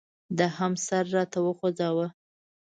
[0.37, 2.07] ده هم سر راته وخوځاوه.